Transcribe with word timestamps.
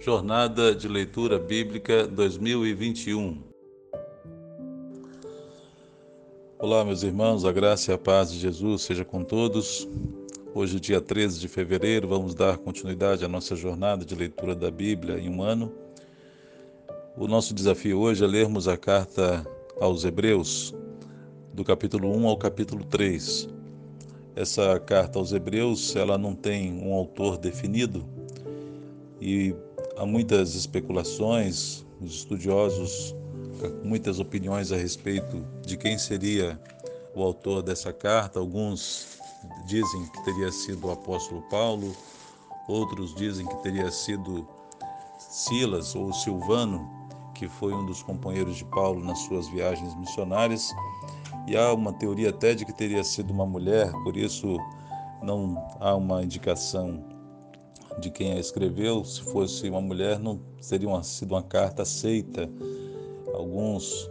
Jornada 0.00 0.72
de 0.76 0.86
Leitura 0.86 1.40
Bíblica 1.40 2.06
2021. 2.06 3.42
Olá, 6.56 6.84
meus 6.84 7.02
irmãos, 7.02 7.44
a 7.44 7.50
graça 7.50 7.90
e 7.90 7.94
a 7.94 7.98
paz 7.98 8.30
de 8.30 8.38
Jesus 8.38 8.82
seja 8.82 9.04
com 9.04 9.24
todos. 9.24 9.88
Hoje, 10.54 10.78
dia 10.78 11.00
13 11.00 11.40
de 11.40 11.48
fevereiro, 11.48 12.06
vamos 12.06 12.32
dar 12.32 12.58
continuidade 12.58 13.24
à 13.24 13.28
nossa 13.28 13.56
jornada 13.56 14.04
de 14.04 14.14
leitura 14.14 14.54
da 14.54 14.70
Bíblia 14.70 15.18
em 15.18 15.28
um 15.28 15.42
ano. 15.42 15.72
O 17.16 17.26
nosso 17.26 17.52
desafio 17.52 17.98
hoje 17.98 18.22
é 18.22 18.26
lermos 18.26 18.68
a 18.68 18.76
carta 18.76 19.44
aos 19.80 20.04
Hebreus, 20.04 20.72
do 21.52 21.64
capítulo 21.64 22.16
1 22.16 22.28
ao 22.28 22.36
capítulo 22.36 22.84
3. 22.84 23.48
Essa 24.36 24.78
carta 24.78 25.18
aos 25.18 25.32
Hebreus, 25.32 25.96
ela 25.96 26.16
não 26.16 26.36
tem 26.36 26.72
um 26.72 26.94
autor 26.94 27.36
definido 27.36 28.08
e 29.20 29.52
há 29.98 30.06
muitas 30.06 30.54
especulações, 30.54 31.84
os 32.00 32.14
estudiosos, 32.14 33.14
muitas 33.82 34.20
opiniões 34.20 34.70
a 34.70 34.76
respeito 34.76 35.44
de 35.66 35.76
quem 35.76 35.98
seria 35.98 36.60
o 37.14 37.22
autor 37.22 37.62
dessa 37.62 37.92
carta. 37.92 38.38
Alguns 38.38 39.18
dizem 39.66 40.06
que 40.06 40.24
teria 40.24 40.52
sido 40.52 40.86
o 40.86 40.92
apóstolo 40.92 41.42
Paulo, 41.50 41.94
outros 42.68 43.14
dizem 43.14 43.46
que 43.46 43.56
teria 43.56 43.90
sido 43.90 44.46
Silas 45.18 45.94
ou 45.96 46.12
Silvano, 46.12 46.88
que 47.34 47.48
foi 47.48 47.72
um 47.72 47.84
dos 47.84 48.02
companheiros 48.02 48.56
de 48.56 48.64
Paulo 48.66 49.02
nas 49.04 49.18
suas 49.20 49.48
viagens 49.48 49.94
missionárias. 49.96 50.72
E 51.48 51.56
há 51.56 51.72
uma 51.72 51.92
teoria 51.92 52.30
até 52.30 52.54
de 52.54 52.64
que 52.64 52.72
teria 52.72 53.02
sido 53.02 53.32
uma 53.32 53.46
mulher, 53.46 53.90
por 54.04 54.16
isso 54.16 54.58
não 55.22 55.56
há 55.80 55.94
uma 55.94 56.22
indicação 56.22 57.02
de 58.00 58.10
quem 58.10 58.32
a 58.32 58.38
escreveu. 58.38 59.04
Se 59.04 59.20
fosse 59.22 59.68
uma 59.68 59.80
mulher, 59.80 60.18
não 60.18 60.40
seria 60.60 60.88
uma, 60.88 61.02
sido 61.02 61.32
uma 61.32 61.42
carta 61.42 61.82
aceita. 61.82 62.48
Alguns 63.34 64.10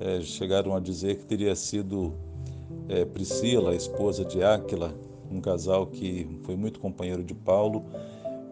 é, 0.00 0.20
chegaram 0.20 0.74
a 0.74 0.80
dizer 0.80 1.16
que 1.16 1.24
teria 1.24 1.54
sido 1.56 2.14
é, 2.88 3.04
Priscila, 3.04 3.72
a 3.72 3.74
esposa 3.74 4.24
de 4.24 4.42
Áquila, 4.42 4.94
um 5.30 5.40
casal 5.40 5.86
que 5.86 6.40
foi 6.44 6.56
muito 6.56 6.80
companheiro 6.80 7.22
de 7.22 7.34
Paulo, 7.34 7.84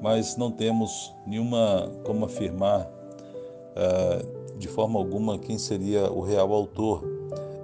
mas 0.01 0.37
não 0.37 0.51
temos 0.51 1.13
nenhuma 1.27 1.91
como 2.05 2.27
afirmar 2.27 2.83
uh, 2.83 4.59
de 4.59 4.69
forma 4.69 4.99
alguma 4.99 5.39
quem 5.39 5.59
seria 5.59 6.11
o 6.11 6.21
real 6.21 6.53
autor 6.53 7.03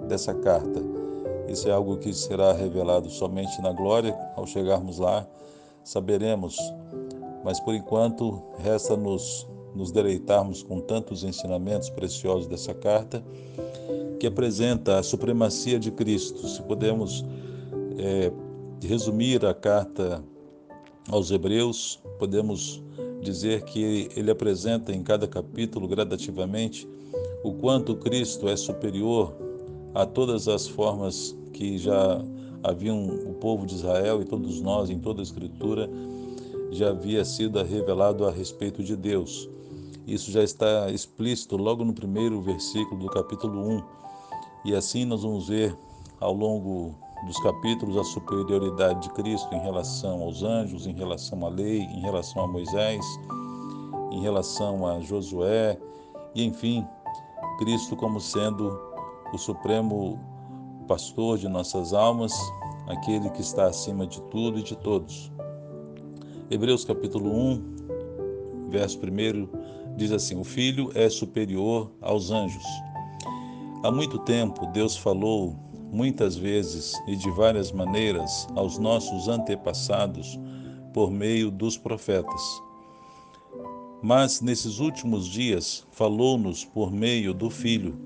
dessa 0.09 0.35
carta. 0.35 0.81
Isso 1.49 1.69
é 1.69 1.73
algo 1.73 1.99
que 1.99 2.13
será 2.15 2.53
revelado 2.53 3.11
somente 3.11 3.61
na 3.61 3.73
glória. 3.73 4.17
Ao 4.35 4.47
chegarmos 4.47 4.99
lá, 4.99 5.27
saberemos. 5.85 6.57
Mas 7.45 7.61
por 7.61 7.75
enquanto, 7.75 8.43
resta-nos 8.59 9.47
nos 9.75 9.91
deleitarmos 9.91 10.63
com 10.63 10.81
tantos 10.81 11.25
ensinamentos 11.25 11.89
preciosos 11.91 12.47
dessa 12.47 12.75
carta, 12.75 13.25
que 14.21 14.27
apresenta 14.27 14.99
a 14.99 15.03
supremacia 15.03 15.79
de 15.79 15.91
Cristo. 15.91 16.47
Se 16.47 16.63
podemos 16.63 17.25
é, 17.99 18.31
resumir 18.87 19.45
a 19.45 19.55
carta 19.55 20.23
aos 21.09 21.31
Hebreus, 21.31 22.01
podemos 22.19 22.83
dizer 23.21 23.63
que 23.63 24.09
ele 24.17 24.31
apresenta 24.31 24.93
em 24.93 25.03
cada 25.03 25.27
capítulo 25.27 25.89
gradativamente 25.89 26.89
o 27.43 27.53
quanto 27.55 27.97
Cristo 27.97 28.49
é 28.49 28.57
superior 28.57 29.35
a 29.95 30.07
todas 30.07 30.49
as 30.49 30.67
formas 30.67 31.37
que 31.53 31.79
já 31.79 32.25
haviam 32.63 33.05
o 33.05 33.35
povo 33.35 33.67
de 33.67 33.75
Israel 33.75 34.23
e 34.23 34.25
todos 34.25 34.61
nós 34.61 34.91
em 34.91 34.99
toda 34.99 35.21
a 35.21 35.25
Escritura 35.25 35.89
já 36.73 36.89
havia 36.89 37.23
sido 37.23 37.63
revelado 37.63 38.27
a 38.27 38.31
respeito 38.31 38.83
de 38.83 38.97
Deus. 38.97 39.49
Isso 40.07 40.31
já 40.31 40.43
está 40.43 40.91
explícito 40.91 41.57
logo 41.57 41.85
no 41.85 41.93
primeiro 41.93 42.41
versículo 42.41 42.99
do 42.99 43.09
capítulo 43.11 43.77
1. 43.77 43.83
E 44.65 44.75
assim 44.75 45.05
nós 45.05 45.23
vamos 45.23 45.49
ver 45.49 45.77
ao 46.19 46.33
longo 46.33 46.95
dos 47.27 47.39
capítulos 47.41 47.97
a 47.97 48.05
superioridade 48.05 49.03
de 49.03 49.11
Cristo 49.11 49.55
em 49.55 49.61
relação 49.61 50.23
aos 50.23 50.43
anjos, 50.43 50.87
em 50.87 50.95
relação 50.95 51.45
à 51.45 51.49
lei, 51.51 51.81
em 51.83 52.01
relação 52.01 52.45
a 52.45 52.49
Moisés, 52.49 53.05
em 54.11 54.23
relação 54.23 54.87
a 54.87 54.99
Josué, 55.01 55.79
e 56.35 56.43
enfim, 56.43 56.87
Cristo 57.59 57.95
como 57.97 58.19
sendo 58.19 58.81
o 59.33 59.39
supremo 59.39 60.19
pastor 60.89 61.39
de 61.39 61.49
nossas 61.49 61.93
almas, 61.93 62.33
aquele 62.89 63.29
que 63.31 63.43
está 63.43 63.67
acima 63.67 64.07
de 64.07 64.21
tudo 64.23 64.59
e 64.59 64.63
de 64.63 64.75
todos. 64.77 65.31
Hebreus 66.51 66.85
capítulo 66.85 67.31
1, 67.31 68.69
verso 68.71 68.99
1 68.99 69.97
diz 69.97 70.13
assim: 70.13 70.39
O 70.39 70.45
filho 70.45 70.91
é 70.95 71.09
superior 71.09 71.91
aos 72.01 72.31
anjos. 72.31 72.65
Há 73.83 73.91
muito 73.91 74.19
tempo 74.19 74.67
Deus 74.67 74.97
falou 74.97 75.57
muitas 75.91 76.37
vezes 76.37 76.93
e 77.07 77.17
de 77.17 77.31
várias 77.31 77.73
maneiras 77.73 78.47
aos 78.55 78.79
nossos 78.79 79.29
antepassados 79.29 80.39
por 80.93 81.11
meio 81.11 81.51
dos 81.51 81.77
profetas. 81.77 82.43
Mas 84.03 84.41
nesses 84.41 84.79
últimos 84.79 85.27
dias 85.29 85.87
falou-nos 85.91 86.65
por 86.65 86.91
meio 86.93 87.33
do 87.33 87.49
Filho 87.49 87.97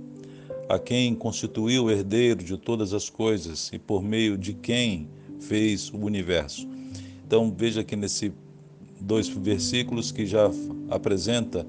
a 0.69 0.79
quem 0.79 1.15
constituiu 1.15 1.91
herdeiro 1.91 2.43
de 2.43 2.57
todas 2.57 2.93
as 2.93 3.09
coisas 3.09 3.71
e 3.73 3.79
por 3.79 4.03
meio 4.03 4.37
de 4.37 4.53
quem 4.53 5.09
fez 5.39 5.91
o 5.91 5.99
universo. 5.99 6.76
Então 7.27 7.53
veja 7.55 7.81
aqui 7.81 7.97
nesse 7.97 8.33
dois 9.01 9.29
versículos 9.29 10.13
que 10.13 10.25
já 10.25 10.49
apresenta 10.89 11.67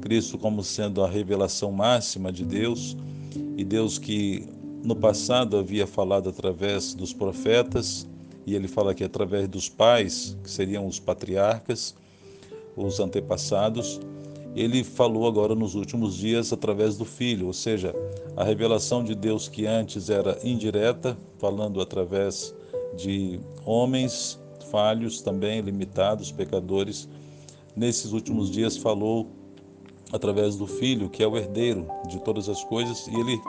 Cristo 0.00 0.38
como 0.38 0.62
sendo 0.62 1.02
a 1.02 1.08
revelação 1.08 1.72
máxima 1.72 2.32
de 2.32 2.44
Deus 2.44 2.96
e 3.56 3.64
Deus 3.64 3.98
que 3.98 4.48
no 4.82 4.94
passado 4.94 5.56
havia 5.56 5.86
falado 5.86 6.28
através 6.28 6.94
dos 6.94 7.12
profetas 7.12 8.06
e 8.46 8.54
ele 8.54 8.68
fala 8.68 8.92
aqui 8.92 9.04
através 9.04 9.48
dos 9.48 9.68
pais, 9.68 10.36
que 10.42 10.50
seriam 10.50 10.86
os 10.86 10.98
patriarcas, 10.98 11.94
os 12.76 12.98
antepassados, 12.98 14.00
ele 14.54 14.82
falou 14.82 15.26
agora 15.26 15.54
nos 15.54 15.74
últimos 15.74 16.16
dias 16.16 16.52
através 16.52 16.96
do 16.96 17.04
Filho, 17.04 17.46
ou 17.46 17.52
seja, 17.52 17.94
a 18.36 18.44
revelação 18.44 19.02
de 19.02 19.14
Deus 19.14 19.48
que 19.48 19.66
antes 19.66 20.10
era 20.10 20.38
indireta, 20.42 21.16
falando 21.38 21.80
através 21.80 22.54
de 22.96 23.40
homens 23.64 24.41
falhos 24.72 25.20
também, 25.20 25.60
limitados, 25.60 26.32
pecadores, 26.32 27.08
nesses 27.76 28.12
últimos 28.12 28.50
dias 28.50 28.76
falou 28.76 29.28
através 30.12 30.56
do 30.56 30.66
Filho, 30.66 31.08
que 31.08 31.22
é 31.22 31.28
o 31.28 31.36
herdeiro 31.36 31.86
de 32.08 32.18
todas 32.20 32.48
as 32.48 32.64
coisas, 32.64 33.06
e 33.06 33.14
ele 33.14 33.40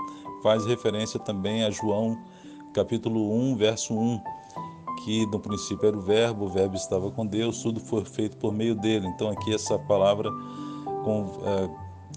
faz 0.44 0.66
referência 0.66 1.20
também 1.20 1.64
a 1.64 1.72
João, 1.72 2.22
capítulo 2.74 3.34
1, 3.34 3.56
verso 3.56 3.94
1, 3.94 4.22
que 5.04 5.26
no 5.28 5.40
princípio 5.40 5.88
era 5.88 5.98
o 5.98 6.02
Verbo, 6.02 6.46
o 6.46 6.50
Verbo 6.50 6.76
estava 6.76 7.10
com 7.10 7.26
Deus, 7.26 7.62
tudo 7.62 7.80
foi 7.80 8.06
feito 8.06 8.38
por 8.38 8.54
meio 8.54 8.76
dele. 8.76 9.08
Então 9.08 9.30
aqui 9.30 9.54
essa 9.54 9.80
palavra 9.80 10.30
é, 10.30 11.70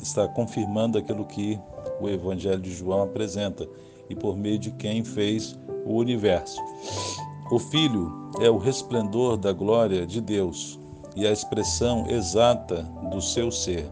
está 0.03 0.29
confirmando 0.29 0.99
aquilo 0.99 1.25
que 1.25 1.59
o 2.01 2.09
Evangelho 2.09 2.61
de 2.61 2.73
João 2.73 3.03
apresenta 3.03 3.69
e 4.09 4.15
por 4.15 4.37
meio 4.37 4.59
de 4.59 4.71
quem 4.73 5.03
fez 5.03 5.59
o 5.85 5.95
universo. 5.95 6.61
O 7.51 7.59
Filho 7.59 8.31
é 8.41 8.51
o 8.51 8.59
resplendor 8.59 9.37
da 9.37 9.53
glória 9.53 10.07
de 10.07 10.21
Deus 10.21 10.79
e 11.15 11.27
a 11.27 11.33
expressão 11.33 12.07
exata 12.09 12.83
do 13.11 13.21
seu 13.21 13.51
ser, 13.51 13.91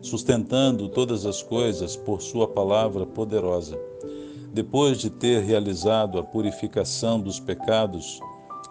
sustentando 0.00 0.88
todas 0.88 1.24
as 1.26 1.42
coisas 1.42 1.96
por 1.96 2.20
sua 2.20 2.46
palavra 2.46 3.06
poderosa. 3.06 3.78
Depois 4.52 4.98
de 4.98 5.08
ter 5.08 5.42
realizado 5.42 6.18
a 6.18 6.22
purificação 6.22 7.18
dos 7.18 7.40
pecados, 7.40 8.20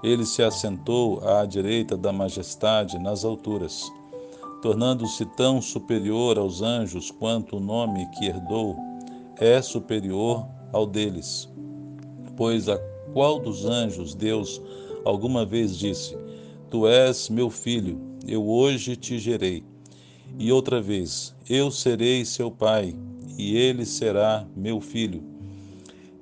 ele 0.03 0.25
se 0.25 0.43
assentou 0.43 1.27
à 1.27 1.45
direita 1.45 1.97
da 1.97 2.13
majestade 2.13 2.99
nas 2.99 3.25
alturas 3.25 3.91
tornando-se 4.61 5.25
tão 5.25 5.61
superior 5.61 6.37
aos 6.37 6.61
anjos 6.61 7.09
quanto 7.09 7.57
o 7.57 7.59
nome 7.59 8.05
que 8.11 8.27
herdou 8.27 8.77
é 9.37 9.61
superior 9.61 10.45
ao 10.71 10.85
deles. 10.85 11.49
Pois 12.37 12.69
a 12.69 12.77
qual 13.13 13.39
dos 13.39 13.65
anjos 13.65 14.13
Deus 14.15 14.61
alguma 15.05 15.45
vez 15.45 15.77
disse: 15.77 16.17
Tu 16.69 16.87
és 16.87 17.29
meu 17.29 17.49
filho, 17.49 17.99
eu 18.27 18.47
hoje 18.47 18.95
te 18.95 19.19
gerei. 19.19 19.63
E 20.39 20.51
outra 20.51 20.81
vez: 20.81 21.35
Eu 21.49 21.71
serei 21.71 22.23
seu 22.23 22.49
pai, 22.49 22.95
e 23.37 23.55
ele 23.55 23.85
será 23.85 24.47
meu 24.55 24.79
filho. 24.79 25.23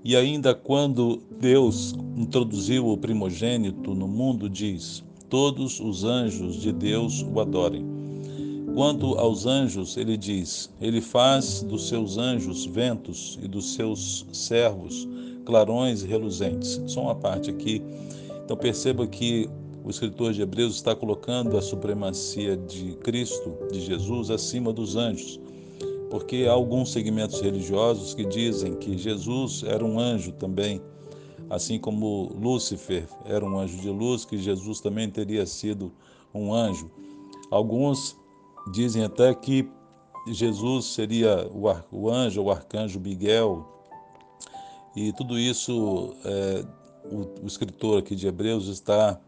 E 0.03 0.15
ainda 0.15 0.55
quando 0.55 1.21
Deus 1.39 1.93
introduziu 2.17 2.87
o 2.87 2.97
primogênito 2.97 3.93
no 3.93 4.07
mundo, 4.07 4.49
diz: 4.49 5.03
Todos 5.29 5.79
os 5.79 6.03
anjos 6.03 6.61
de 6.61 6.71
Deus 6.71 7.21
o 7.21 7.39
adorem. 7.39 7.85
Quanto 8.73 9.15
aos 9.19 9.45
anjos, 9.45 9.97
ele 9.97 10.15
diz: 10.15 10.71
Ele 10.79 11.01
faz 11.01 11.61
dos 11.61 11.87
seus 11.89 12.17
anjos 12.17 12.65
ventos 12.65 13.37
e 13.43 13.47
dos 13.47 13.73
seus 13.73 14.25
servos 14.31 15.07
clarões 15.49 16.03
reluzentes. 16.03 16.79
Só 16.85 17.01
uma 17.01 17.15
parte 17.15 17.49
aqui. 17.49 17.81
Então 18.45 18.55
perceba 18.55 19.07
que 19.07 19.49
o 19.83 19.89
escritor 19.89 20.31
de 20.31 20.43
Hebreus 20.43 20.75
está 20.75 20.95
colocando 20.95 21.57
a 21.57 21.61
supremacia 21.61 22.55
de 22.55 22.93
Cristo, 22.97 23.57
de 23.71 23.81
Jesus, 23.81 24.29
acima 24.29 24.71
dos 24.71 24.95
anjos, 24.95 25.39
porque 26.11 26.45
há 26.47 26.51
alguns 26.51 26.91
segmentos 26.91 27.41
religiosos 27.41 28.13
que 28.13 28.23
dizem 28.25 28.75
que 28.75 28.95
Jesus 28.95 29.63
era 29.65 29.83
um 29.83 29.99
anjo 29.99 30.31
também, 30.33 30.79
assim 31.49 31.79
como 31.79 32.31
Lúcifer 32.39 33.07
era 33.25 33.43
um 33.43 33.57
anjo 33.57 33.77
de 33.77 33.89
luz, 33.89 34.25
que 34.25 34.37
Jesus 34.37 34.79
também 34.79 35.09
teria 35.09 35.47
sido 35.47 35.91
um 36.31 36.53
anjo. 36.53 36.91
Alguns 37.49 38.15
dizem 38.71 39.03
até 39.03 39.33
que 39.33 39.67
Jesus 40.27 40.85
seria 40.85 41.49
o, 41.91 42.07
anjo, 42.07 42.43
o 42.43 42.51
arcanjo 42.51 42.99
Miguel, 42.99 43.78
e 44.95 45.13
tudo 45.13 45.37
isso 45.37 46.15
é, 46.25 46.65
o, 47.05 47.43
o, 47.43 47.47
escritor 47.47 47.99
aqui 47.99 48.15
de 48.15 48.27
Hebreus 48.27 48.67
está 48.67 49.19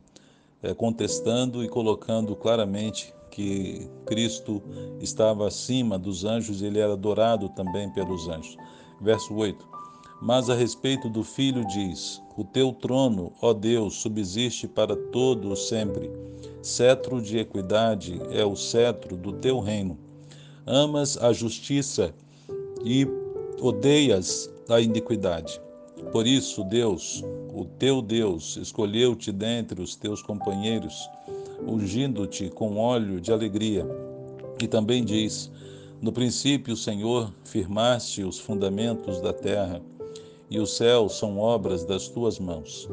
é, 0.62 0.74
contestando 0.74 1.64
e 1.64 1.70
colocando 1.70 2.36
claramente 2.36 3.14
que 3.30 3.90
Cristo 4.06 4.62
estava 5.00 5.48
acima 5.48 5.98
dos 5.98 6.26
anjos 6.26 6.62
e 6.62 6.66
ele 6.66 6.80
era 6.80 6.94
adorado 6.94 7.50
também 7.50 7.90
pelos 7.90 8.28
anjos. 8.28 8.58
Verso 9.00 9.34
8. 9.34 9.72
Mas 10.22 10.50
a 10.50 10.54
respeito 10.54 11.10
do 11.10 11.24
Filho 11.24 11.66
diz: 11.66 12.22
O 12.38 12.44
teu 12.44 12.72
trono, 12.72 13.32
ó 13.42 13.54
Deus, 13.54 13.96
subsiste 14.02 14.68
para 14.68 14.96
todo 14.96 15.50
o 15.50 15.56
sempre. 15.56 16.12
Cetro 16.62 17.20
de 17.20 17.40
equidade 17.40 18.22
é 18.30 18.46
o 18.46 18.56
cetro 18.56 19.18
do 19.18 19.34
teu 19.34 19.60
reino. 19.60 19.98
Amas 20.66 21.18
a 21.18 21.34
justiça 21.34 22.14
e 22.84 23.08
odeias 23.60 24.48
a 24.72 24.82
iniquidade. 24.82 25.62
Por 26.12 26.26
isso, 26.26 26.64
Deus, 26.64 27.24
o 27.54 27.66
teu 27.66 28.02
Deus, 28.02 28.58
escolheu-te 28.58 29.32
dentre 29.32 29.82
os 29.82 29.96
teus 29.96 30.22
companheiros, 30.22 31.10
ungindo-te 31.68 32.50
com 32.50 32.78
óleo 32.78 33.22
de 33.22 33.32
alegria. 33.32 33.86
E 34.62 34.68
também 34.68 35.04
diz: 35.04 35.52
No 36.02 36.12
princípio, 36.12 36.76
Senhor, 36.76 37.32
firmaste 37.44 38.24
os 38.24 38.40
fundamentos 38.40 39.22
da 39.22 39.34
terra, 39.34 39.82
e 40.50 40.60
os 40.60 40.76
céus 40.76 41.18
são 41.18 41.38
obras 41.38 41.84
das 41.84 42.08
tuas 42.08 42.40
mãos. 42.40 42.90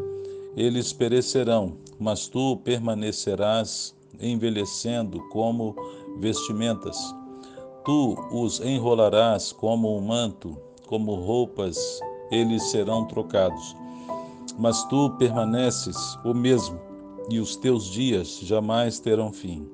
Eles 0.57 0.93
perecerão, 0.93 1.77
mas 1.99 2.29
tu 2.29 2.57
permanecerás 2.59 3.95
envelhecendo 4.21 5.21
como 5.29 5.75
vestimentas. 6.19 6.97
Tu 7.85 8.17
os 8.33 8.61
enrolarás 8.61 9.53
como 9.53 9.97
um 9.97 10.01
manto, 10.01 10.59
como 10.89 11.15
roupas 11.15 12.01
eles 12.31 12.65
serão 12.65 13.05
trocados. 13.05 13.77
Mas 14.59 14.83
tu 14.85 15.11
permaneces 15.11 16.19
o 16.25 16.35
mesmo, 16.35 16.81
e 17.31 17.39
os 17.39 17.55
teus 17.55 17.85
dias 17.85 18.41
jamais 18.43 18.99
terão 18.99 19.33
fim. 19.33 19.69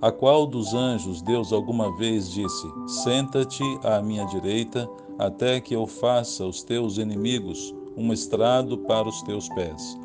A 0.00 0.12
qual 0.12 0.46
dos 0.46 0.74
anjos 0.74 1.22
Deus 1.22 1.52
alguma 1.52 1.96
vez 1.96 2.30
disse: 2.30 2.66
Senta-te 2.86 3.64
à 3.82 4.02
minha 4.02 4.24
direita, 4.26 4.88
até 5.18 5.60
que 5.60 5.74
eu 5.74 5.86
faça 5.86 6.44
os 6.44 6.62
teus 6.62 6.98
inimigos 6.98 7.74
um 7.96 8.12
estrado 8.12 8.78
para 8.78 9.08
os 9.08 9.22
teus 9.22 9.48
pés. 9.48 9.98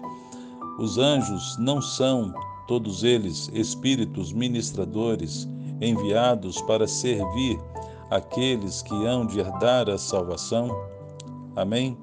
Os 0.79 0.97
anjos 0.97 1.57
não 1.59 1.79
são, 1.79 2.33
todos 2.67 3.03
eles, 3.03 3.51
espíritos 3.53 4.33
ministradores 4.33 5.47
enviados 5.79 6.59
para 6.61 6.87
servir 6.87 7.59
aqueles 8.09 8.81
que 8.81 8.93
hão 9.05 9.25
de 9.25 9.39
herdar 9.39 9.89
a 9.89 9.97
salvação? 9.97 10.69
Amém? 11.55 11.97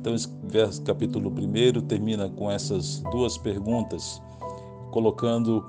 Então, 0.00 0.14
esse 0.14 0.28
capítulo 0.82 1.30
1 1.30 1.82
termina 1.86 2.28
com 2.28 2.50
essas 2.50 3.00
duas 3.10 3.36
perguntas, 3.36 4.22
colocando 4.90 5.64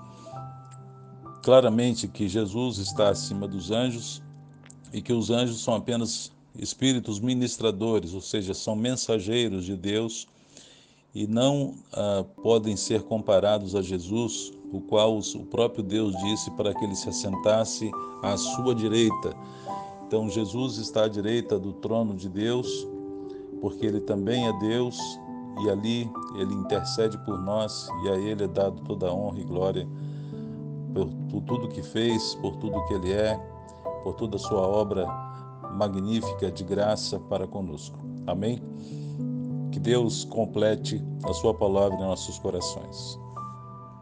claramente 1.41 2.07
que 2.07 2.27
Jesus 2.27 2.77
está 2.77 3.09
acima 3.09 3.47
dos 3.47 3.71
anjos 3.71 4.21
e 4.93 5.01
que 5.01 5.13
os 5.13 5.29
anjos 5.29 5.63
são 5.63 5.75
apenas 5.75 6.31
espíritos 6.57 7.19
ministradores, 7.19 8.13
ou 8.13 8.21
seja, 8.21 8.53
são 8.53 8.75
mensageiros 8.75 9.65
de 9.65 9.75
Deus 9.75 10.27
e 11.13 11.25
não 11.25 11.75
ah, 11.93 12.23
podem 12.43 12.75
ser 12.75 13.03
comparados 13.03 13.75
a 13.75 13.81
Jesus, 13.81 14.53
o 14.71 14.81
qual 14.81 15.17
o 15.17 15.45
próprio 15.45 15.83
Deus 15.83 16.15
disse 16.17 16.51
para 16.51 16.73
que 16.73 16.83
ele 16.83 16.95
se 16.95 17.09
assentasse 17.09 17.91
à 18.21 18.37
sua 18.37 18.75
direita. 18.75 19.35
Então, 20.05 20.29
Jesus 20.29 20.77
está 20.77 21.05
à 21.05 21.07
direita 21.07 21.59
do 21.59 21.73
trono 21.73 22.15
de 22.15 22.27
Deus 22.29 22.87
porque 23.61 23.85
Ele 23.85 23.99
também 23.99 24.47
é 24.47 24.53
Deus 24.59 24.97
e 25.61 25.69
ali 25.69 26.11
Ele 26.35 26.53
intercede 26.53 27.17
por 27.19 27.39
nós 27.39 27.89
e 28.03 28.09
a 28.09 28.15
Ele 28.15 28.43
é 28.43 28.47
dado 28.47 28.81
toda 28.81 29.07
a 29.07 29.13
honra 29.13 29.39
e 29.39 29.43
glória 29.43 29.87
por, 30.93 31.41
tudo 31.41 31.67
que 31.67 31.81
fez, 31.81 32.35
por 32.35 32.55
tudo 32.57 32.83
que 32.85 32.93
Ele 32.93 33.11
é, 33.11 33.37
por 34.03 34.15
toda 34.15 34.37
a 34.37 34.39
sua 34.39 34.61
obra 34.61 35.05
magnífica 35.73 36.51
de 36.51 36.63
graça 36.63 37.19
para 37.19 37.47
conosco. 37.47 37.97
Amém? 38.25 38.61
Que 39.71 39.79
Deus 39.79 40.25
complete 40.25 41.03
a 41.23 41.33
Sua 41.33 41.53
palavra 41.53 41.95
em 41.95 42.01
nossos 42.01 42.39
corações. 42.39 43.19